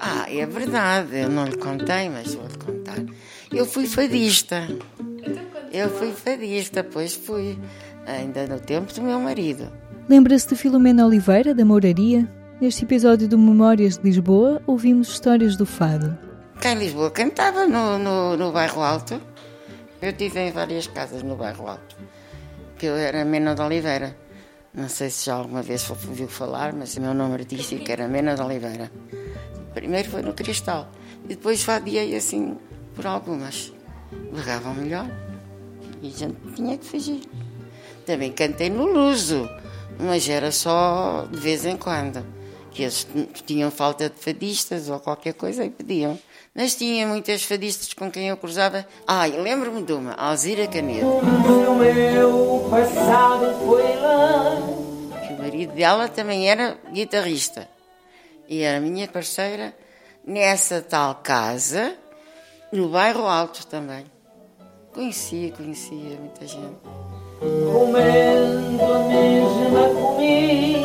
[0.00, 2.98] Ah, é verdade, eu não lhe contei, mas vou-lhe contar.
[3.52, 4.68] Eu fui fadista.
[5.72, 7.58] Eu fui fadista, pois fui,
[8.06, 9.70] ainda no tempo do meu marido.
[10.08, 12.28] Lembra-se de Filomena Oliveira, da Mouraria?
[12.60, 16.16] Neste episódio do Memórias de Lisboa, ouvimos histórias do fado.
[16.60, 19.20] Cá em Lisboa cantava no, no, no bairro Alto.
[20.00, 21.96] Eu tive em várias casas no bairro Alto.
[22.76, 24.16] Que eu era Mena de Oliveira.
[24.78, 28.36] Não sei se já alguma vez ouviu falar, mas o meu nome artístico era Mena
[28.36, 28.88] de Oliveira.
[29.74, 30.88] Primeiro foi no Cristal
[31.24, 32.56] e depois vadiei assim
[32.94, 33.72] por algumas.
[34.32, 35.10] Legavam melhor
[36.00, 37.22] e a gente tinha que fugir.
[38.06, 39.50] Também cantei no Luso,
[39.98, 42.24] mas era só de vez em quando.
[42.70, 43.06] Que eles
[43.46, 46.18] tinham falta de fadistas ou qualquer coisa e pediam.
[46.54, 48.86] Mas tinha muitas fadistas com quem eu cruzava.
[49.06, 51.06] Ai, ah, lembro-me de uma, Alzira Canedo.
[51.06, 54.54] O meu passado foi lá.
[55.30, 57.68] O marido dela também era guitarrista.
[58.48, 59.74] E era minha parceira
[60.26, 61.94] nessa tal casa,
[62.72, 64.04] no bairro Alto também.
[64.92, 66.76] Conhecia, conhecia muita gente.
[67.40, 70.77] Comendo a mesma comida.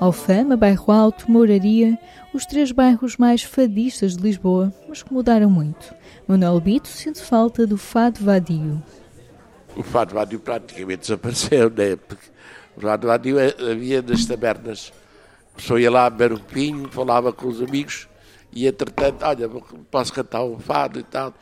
[0.00, 1.98] Alfama, Bairro Alto, Mouraria,
[2.32, 5.94] os três bairros mais fadistas de Lisboa, mas que mudaram muito.
[6.28, 8.82] Manuel Bito sente falta do fado vadio.
[9.76, 11.96] O fado vadio praticamente desapareceu, né?
[11.96, 12.28] Porque
[12.76, 14.92] o fado vadio é, havia nas tabernas
[15.56, 18.06] a pessoa ia lá beber um pinho, falava com os amigos
[18.52, 19.48] e, entretanto, olha,
[19.90, 21.32] posso cantar um fado e tal.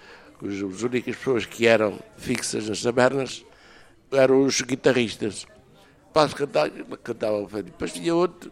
[0.41, 3.45] As únicas pessoas que eram fixas nas tabernas
[4.13, 5.47] eram os guitarristas.
[6.15, 6.71] Posso cantar?
[7.03, 7.65] Cantava um fado.
[7.65, 8.51] Depois tinha outro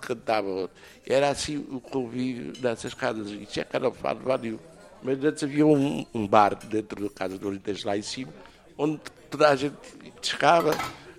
[0.00, 0.76] cantava outro.
[1.06, 3.30] Era assim o convívio nessas casas.
[3.30, 4.58] E tinha era o fado vadio.
[5.02, 8.32] Mas antes havia um, um, bar dentro da casa do Oriente, lá em cima,
[8.76, 9.76] onde toda a gente
[10.20, 10.76] chegava,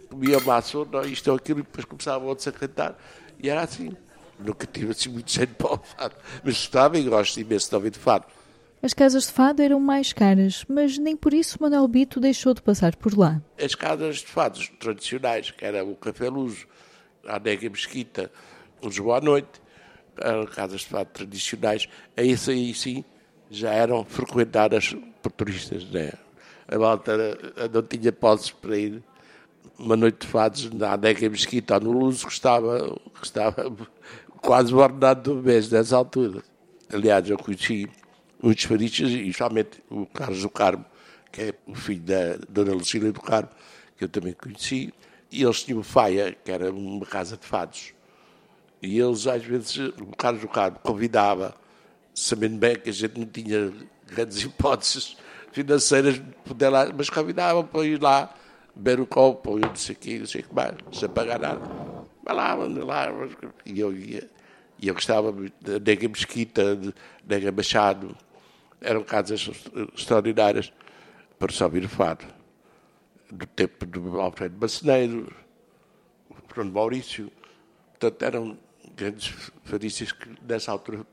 [0.08, 3.00] comia maçã, isto ou aquilo, e depois começavam outros a cantar.
[3.40, 3.96] E era assim.
[4.40, 6.16] Nunca tive assim muito jeito para o fado.
[6.44, 8.26] Mas gostava e gosto imenso de ouvir de fado.
[8.84, 12.64] As casas de fado eram mais caras, mas nem por isso Manuel Bito deixou de
[12.64, 13.40] passar por lá.
[13.64, 16.66] As casas de fados tradicionais, que era o Café Luso,
[17.28, 18.32] a Nega Mesquita,
[18.82, 19.62] os Boa Noite,
[20.18, 21.88] eram casas de fado tradicionais,
[22.18, 23.06] isso aí sim
[23.52, 25.86] já eram frequentadas por turistas.
[25.86, 26.12] Né?
[26.68, 27.16] A malta
[27.72, 29.04] não tinha posses para ir
[29.78, 33.72] uma noite de fados na Adega Mesquita, no Luz, estava, estava
[34.42, 36.42] quase o ordenado do mês nessa altura.
[36.92, 37.88] Aliás, eu conheci
[38.42, 40.86] muitos fadistas, e somente o Carlos do Carmo,
[41.32, 43.50] que é o filho da Dona Lucília do Carmo,
[43.98, 44.94] que eu também conheci,
[45.32, 47.94] e eles tinham Faia, que era uma casa de fados.
[48.82, 51.56] E eles, às vezes, o Carlos do Carmo convidava,
[52.14, 53.72] sabendo bem que a gente não tinha
[54.08, 55.16] grandes hipóteses
[55.52, 58.34] financeiras de poder lá, mas convidava para ir lá
[58.76, 61.40] beber o copo, eu não sei o quê, não sei o que mais, sem pagar
[61.40, 61.62] nada.
[62.24, 63.08] Vai lá, anda lá.
[63.66, 64.30] E eu ia.
[64.80, 65.32] E eu gostava
[65.62, 66.94] da Nega Mesquita, de
[67.28, 68.16] Nega Machado.
[68.82, 69.50] Eram casas
[69.96, 70.74] extraordinárias
[71.38, 72.26] para só ouvir fado.
[73.32, 75.32] Do tempo do Alfredo Baceneiro,
[76.48, 77.32] Fernando Maurício.
[77.92, 78.58] Portanto, eram
[78.96, 81.06] grandes fadistas que nessa altura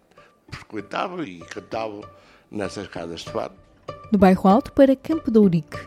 [0.50, 2.02] frequentavam e cantavam
[2.50, 3.54] nessas casas de fado.
[4.10, 5.78] Do bairro Alto para Campo de Ourique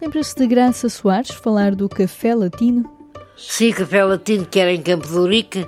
[0.00, 2.88] Lembra-se de Graça Soares falar do Café Latino?
[3.36, 5.66] Sim, Café Latino, que era em Campo de Urique,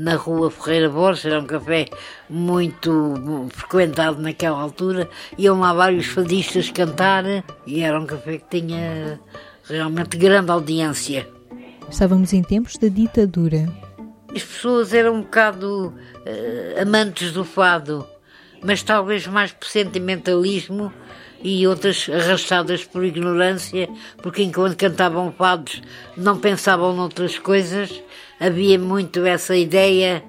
[0.00, 1.86] na rua Ferreira Borges, era um café
[2.28, 5.08] muito frequentado naquela altura.
[5.38, 7.24] Iam lá vários fadistas cantar
[7.66, 9.20] e era um café que tinha
[9.68, 11.28] realmente grande audiência.
[11.90, 13.68] Estávamos em tempos da ditadura.
[14.34, 18.06] As pessoas eram um bocado uh, amantes do fado,
[18.62, 20.90] mas talvez mais por sentimentalismo
[21.42, 25.80] e outras arrastadas por ignorância, porque enquanto cantavam fados
[26.16, 28.02] não pensavam noutras coisas.
[28.38, 30.22] Havia muito essa ideia,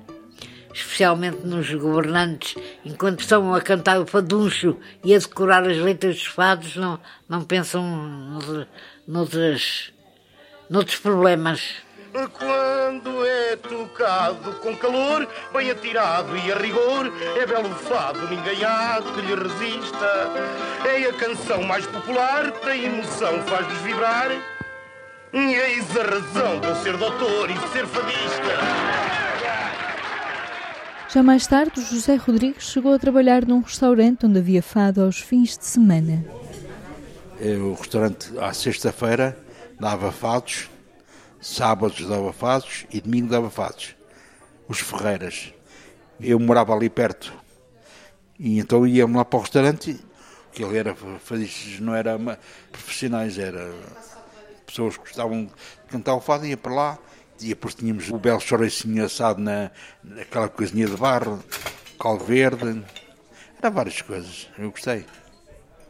[0.74, 2.56] especialmente nos governantes,
[2.86, 7.44] enquanto estão a cantar o faduncho e a decorar as letras dos fados, não, não
[7.44, 7.84] pensam
[9.08, 9.92] noutras,
[10.70, 11.62] noutros problemas.
[12.12, 19.02] Quando é tocado com calor, bem atirado e a rigor, é belo fado, ninguém há
[19.02, 20.30] que lhe resista.
[20.86, 24.30] É a canção mais popular, tem emoção, faz-nos vibrar.
[25.34, 28.58] E eis a razão de eu ser doutor e de ser fadista.
[31.08, 35.58] Já mais tarde, José Rodrigues chegou a trabalhar num restaurante onde havia fado aos fins
[35.58, 36.26] de semana.
[37.40, 39.38] É, o restaurante, à sexta-feira,
[39.80, 40.70] dava fados
[41.42, 43.96] sábados dava fados e domingo dava fados.
[44.68, 45.54] Os Ferreiras.
[46.20, 47.34] Eu morava ali perto.
[48.40, 50.00] E então íamos lá para o restaurante,
[50.52, 50.96] que ele era
[51.80, 52.18] não era
[52.72, 53.74] profissionais, era
[54.66, 55.52] pessoas que gostavam de
[55.90, 57.00] cantar o fado, ia para lá,
[57.40, 59.72] E depois tínhamos o belo chouricinho assado na,
[60.04, 61.44] naquela coisinha de barro,
[62.00, 62.84] cal verde.
[63.58, 64.48] Era várias coisas.
[64.58, 65.06] Eu gostei.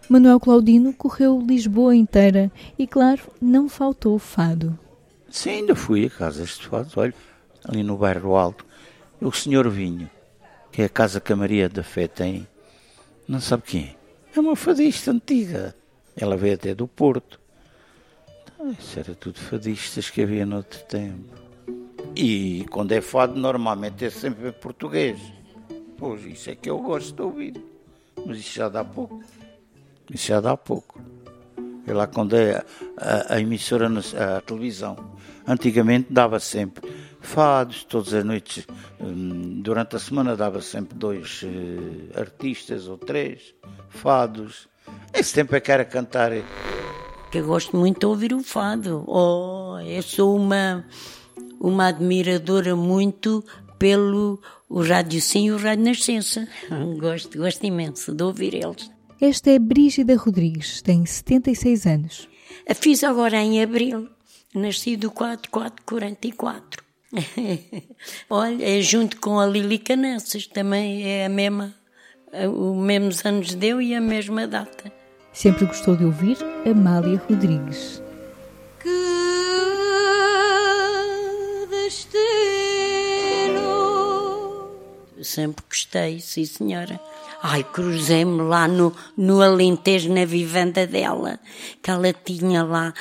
[0.09, 4.77] Manuel Claudino correu Lisboa inteira e, claro, não faltou fado.
[5.31, 6.91] Sim, ainda fui a casas de fado.
[6.97, 7.13] Olha,
[7.63, 8.65] ali no bairro Alto.
[9.21, 10.09] O senhor Vinho,
[10.71, 12.45] que é a casa que a Maria da Fé tem,
[13.27, 13.95] não sabe quem é.
[14.35, 15.73] É uma fadista antiga.
[16.17, 17.39] Ela veio até do Porto.
[18.43, 21.33] Então, isso era tudo fadistas que havia no outro tempo.
[22.13, 25.17] E quando é fado, normalmente é sempre em português.
[25.97, 27.63] Pois, isso é que eu gosto de ouvir.
[28.25, 29.23] Mas isso já dá pouco.
[30.13, 30.99] Isso já dá pouco.
[31.93, 32.63] Lá quando é
[32.97, 34.97] a, a emissora, a televisão.
[35.47, 36.89] Antigamente dava sempre
[37.21, 38.65] fados, todas as noites,
[38.99, 43.53] hum, durante a semana dava sempre dois uh, artistas ou três
[43.89, 44.67] fados.
[45.13, 46.31] Esse tempo é que era cantar.
[47.31, 49.03] Que eu gosto muito de ouvir o fado.
[49.07, 50.85] Oh, eu sou uma,
[51.59, 53.43] uma admiradora muito
[53.77, 56.47] pelo o Rádio Sim e o Rádio Nascença.
[56.97, 58.89] Gosto, gosto imenso de ouvir eles.
[59.21, 62.27] Esta é Brígida Rodrigues, tem 76 anos.
[62.68, 64.09] A fiz agora em abril.
[64.51, 66.83] Nasci do 4444.
[68.27, 71.71] Olha, é junto com a Lili Canessas, também é a mesma,
[72.51, 74.91] o mesmos anos deu e a mesma data.
[75.31, 78.01] Sempre gostou de ouvir Amália Rodrigues.
[78.79, 78.89] Que
[81.69, 82.01] destino!
[85.21, 87.00] Sempre gostei, sim senhora.
[87.43, 91.39] Ai, cruzei-me lá no, no Alentejo, na vivenda dela,
[91.81, 92.93] que ela tinha lá,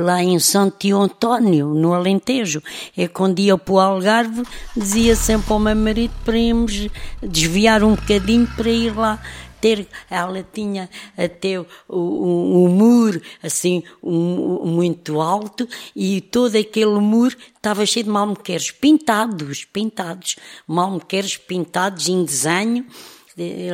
[0.00, 2.60] lá em Santo António, no Alentejo.
[2.96, 4.42] É quando ia para o Algarve,
[4.76, 6.88] dizia sempre ao meu marido para irmos
[7.22, 9.22] desviar um bocadinho para ir lá
[9.60, 16.98] ter, ela tinha até o, o, o muro assim um, muito alto e todo aquele
[17.00, 20.36] muro estava cheio de malmequeres pintados, pintados,
[20.66, 22.84] malmequeres pintados em desenho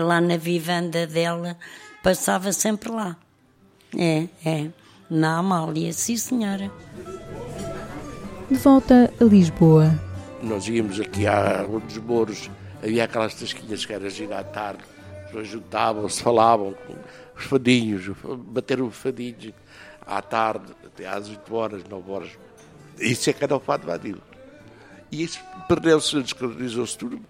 [0.04, 1.56] lá na vivenda dela,
[2.02, 3.16] passava sempre lá.
[3.96, 4.68] É, é.
[5.08, 6.70] Na Amália, sim senhora.
[8.50, 9.98] De volta a Lisboa.
[10.42, 12.50] Nós íamos aqui à Rua dos Mouros,
[12.82, 14.82] havia aquelas tasquinhas que era girar à tarde,
[15.18, 16.94] as pessoas juntavam-se, falavam com
[17.36, 18.10] os fadinhos,
[18.46, 19.52] bateram os fadinhos
[20.06, 22.30] à tarde, até às 8 horas, 9 horas.
[22.98, 24.20] Isso é que era o fado vadio.
[25.10, 27.20] E isso perdeu-se, descaracterizou-se tudo.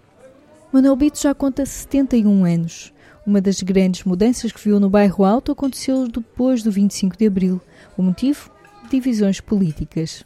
[0.73, 2.91] Manuel Bito já conta 71 anos.
[3.27, 7.61] Uma das grandes mudanças que viu no bairro Alto aconteceu depois do 25 de Abril.
[7.95, 8.49] O motivo?
[8.89, 10.25] Divisões políticas.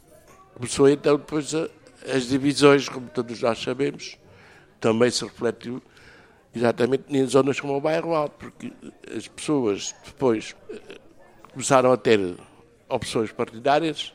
[0.54, 1.68] Começou então depois a,
[2.10, 4.16] as divisões, como todos nós sabemos,
[4.80, 5.82] também se refletiu
[6.56, 8.72] exatamente em zonas como o bairro Alto, porque
[9.14, 10.98] as pessoas depois eh,
[11.52, 12.38] começaram a ter
[12.88, 14.14] opções partidárias,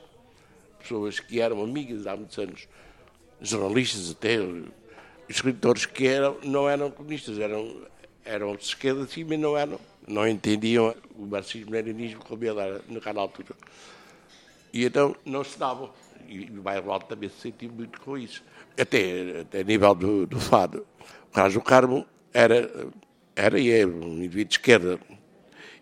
[0.79, 2.67] pessoas que eram amigas há muitos anos,
[3.39, 4.39] jornalistas até,
[5.35, 7.81] escritores que eram, não eram comunistas, eram,
[8.25, 13.21] eram de esquerda sim, mas não eram, não entendiam o marxismo-leninismo como ele era naquela
[13.21, 13.55] altura.
[14.73, 15.91] E então não se davam.
[16.27, 18.43] E o bairro Alto também se sentiu muito com isso.
[18.79, 20.85] Até, até a nível do, do fado.
[21.31, 22.87] O do Carmo era,
[23.35, 24.99] era e é um indivíduo de esquerda.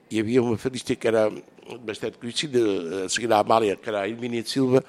[0.09, 1.31] E havia uma fadista que era
[1.79, 4.83] bastante conhecida, a seguir à Amália, que era a Hermínia de Silva,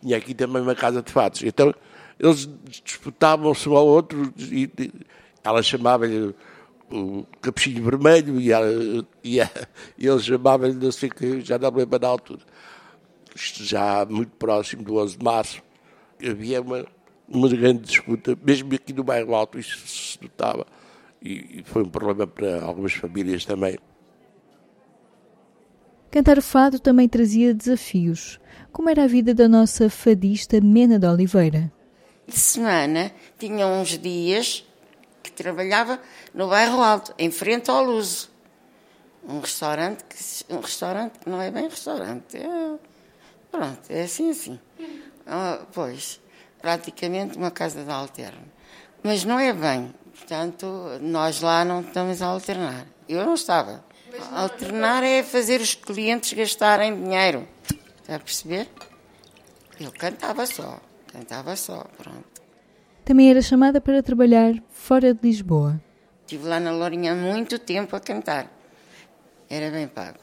[0.00, 1.42] tinha aqui também uma casa de fados.
[1.42, 1.74] Então,
[2.18, 2.48] eles
[2.84, 4.70] disputavam-se um ao outro e,
[5.42, 6.34] ela chamava-lhe
[6.90, 8.68] o capuchinho vermelho e, ela,
[9.24, 9.38] e,
[9.98, 12.42] ele chamava-lhe não sei que, já não me lembro da altura.
[13.34, 15.62] Isto já muito próximo do 11 de março,
[16.22, 16.86] havia uma,
[17.28, 20.66] uma grande disputa, mesmo aqui no bairro Alto isso se notava,
[21.20, 23.78] e, e foi um problema para algumas famílias também.
[26.10, 28.38] Cantar fado também trazia desafios.
[28.70, 31.72] Como era a vida da nossa fadista Mena de Oliveira?
[32.26, 34.64] De semana tinha uns dias
[35.22, 36.00] que trabalhava
[36.34, 38.30] no bairro Alto, em frente ao Luso.
[39.24, 42.36] Um restaurante que, um restaurante que não é bem restaurante.
[42.36, 42.78] É,
[43.50, 44.58] pronto, é assim assim.
[45.26, 46.20] Ah, pois,
[46.60, 48.42] praticamente uma casa de alterno.
[49.02, 49.94] Mas não é bem.
[50.16, 50.66] Portanto,
[51.00, 52.86] nós lá não estamos a alternar.
[53.08, 53.84] Eu não estava.
[54.32, 57.48] Alternar é fazer os clientes gastarem dinheiro.
[58.00, 58.68] Está a perceber?
[59.80, 60.80] Eu cantava só.
[61.12, 62.42] Cantava só, pronto.
[63.04, 65.80] Também era chamada para trabalhar fora de Lisboa.
[66.22, 68.50] Estive lá na Lourinha há muito tempo a cantar.
[69.50, 70.18] Era bem pago.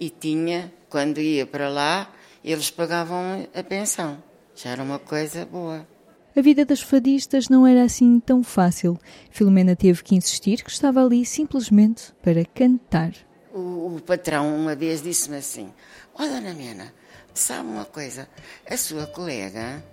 [0.00, 2.10] E tinha, quando ia para lá,
[2.42, 4.20] eles pagavam a pensão.
[4.56, 5.86] Já era uma coisa boa.
[6.34, 8.98] A vida das fadistas não era assim tão fácil.
[9.30, 13.12] Filomena teve que insistir que estava ali simplesmente para cantar.
[13.54, 15.70] O, o patrão uma vez disse-me assim:
[16.14, 16.92] Ó oh, Dona Mena,
[17.34, 18.26] sabe uma coisa?
[18.68, 19.84] A sua colega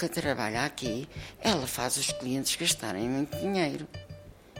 [0.00, 1.06] que trabalha aqui,
[1.42, 3.86] ela faz os clientes gastarem muito dinheiro.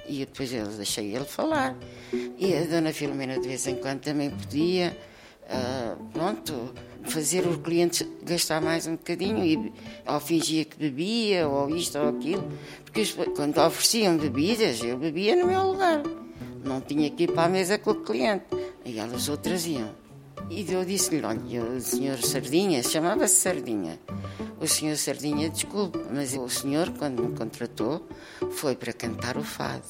[0.06, 1.74] E depois eu deixei ele falar.
[2.12, 4.96] E a dona Filomena de vez em quando também podia,
[5.44, 9.72] uh, pronto, fazer os clientes gastar mais um bocadinho e
[10.06, 12.46] ou fingia que bebia ou isto ou aquilo.
[12.84, 13.04] Porque
[13.34, 16.02] quando ofereciam bebidas, eu bebia no meu lugar.
[16.62, 18.44] Não tinha que ir para a mesa com o cliente.
[18.84, 19.94] E elas outras iam.
[20.50, 24.00] E eu disse-lhe, olha, o senhor Sardinha, chamava-se Sardinha.
[24.60, 28.04] O senhor Sardinha, desculpe, mas o senhor, quando me contratou,
[28.50, 29.86] foi para cantar o fado,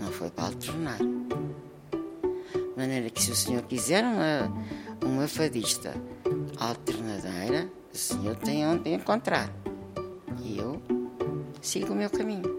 [0.00, 0.96] não foi para alternar.
[0.98, 4.50] De maneira que se o senhor quiser uma,
[5.04, 5.94] uma fadista
[6.58, 9.52] alternadeira, o senhor tem onde encontrar.
[10.42, 10.80] E eu
[11.60, 12.58] sigo o meu caminho.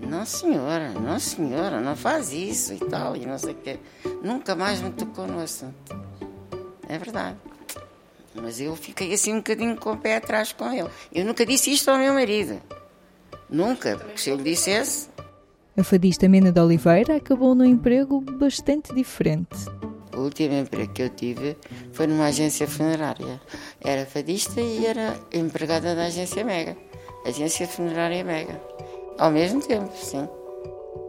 [0.00, 3.78] Não, senhora, não, senhora, não faz isso e tal, e não sei o quê.
[4.22, 6.03] Nunca mais me tocou no assunto.
[6.88, 7.36] É verdade.
[8.34, 10.88] Mas eu fiquei assim um bocadinho com o pé atrás com ele.
[11.12, 12.60] Eu nunca disse isto ao meu marido.
[13.48, 15.08] Nunca, porque se eu lhe dissesse.
[15.76, 19.56] A fadista Mena de Oliveira acabou num emprego bastante diferente.
[20.16, 21.56] O último emprego que eu tive
[21.92, 23.40] foi numa agência funerária.
[23.80, 26.76] Era fadista e era empregada da agência Mega.
[27.26, 28.60] Agência funerária Mega.
[29.18, 30.28] Ao mesmo tempo, sim.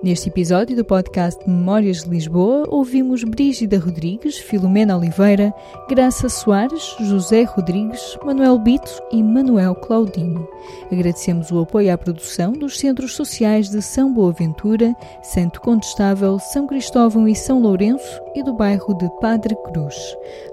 [0.05, 5.51] Neste episódio do podcast Memórias de Lisboa, ouvimos Brígida Rodrigues, Filomena Oliveira,
[5.89, 10.47] Graça Soares, José Rodrigues, Manuel Bito e Manuel Claudino.
[10.91, 17.27] Agradecemos o apoio à produção dos Centros Sociais de São Boaventura, Santo Condestável, São Cristóvão
[17.27, 19.95] e São Lourenço e do bairro de Padre Cruz.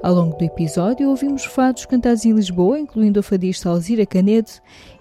[0.02, 4.50] Ao longo do episódio, ouvimos fados cantados em Lisboa, incluindo a fadista Alzira Canedo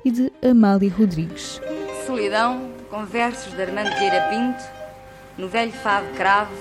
[0.03, 1.61] e de Amália Rodrigues.
[2.05, 4.61] Solidão com versos de Armando Vieira Pinto,
[5.37, 6.51] no velho fado cravo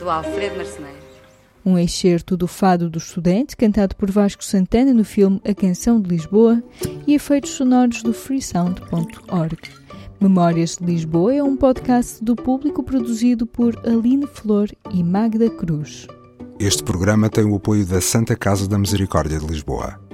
[0.00, 0.96] do Alfredo Marceneiro.
[1.64, 6.10] Um excerto do Fado do Estudante, cantado por Vasco Santana no filme A Canção de
[6.10, 6.62] Lisboa,
[7.06, 9.58] e efeitos sonoros do freesound.org.
[10.20, 16.06] Memórias de Lisboa é um podcast do público produzido por Aline Flor e Magda Cruz.
[16.58, 20.05] Este programa tem o apoio da Santa Casa da Misericórdia de Lisboa.